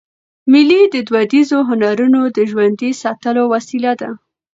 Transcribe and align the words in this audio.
مېلې 0.51 0.81
د 0.93 0.95
دودیزو 1.07 1.59
هنرونو 1.69 2.21
د 2.37 2.37
ژوندي 2.51 2.91
ساتلو 3.01 3.43
وسیله 3.53 3.91
ده. 4.01 4.09